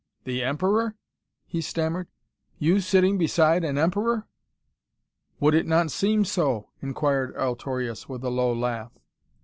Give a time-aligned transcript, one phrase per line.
[0.23, 0.95] "The Emperor?"
[1.45, 2.07] he stammered.
[2.57, 4.25] "You sitting beside an Emperor?"
[5.39, 8.93] "Would it not seem so?" inquired Altorius with a low laugh.